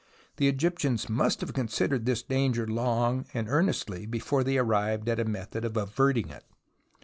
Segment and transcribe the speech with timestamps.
[0.37, 5.25] The Egyptians must have considered this danger long and earnestly before they arrived at a
[5.25, 6.43] method of averting it.